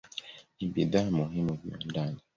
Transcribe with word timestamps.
Ni 0.59 0.65
bidhaa 0.73 1.11
muhimu 1.17 1.53
viwandani. 1.63 2.17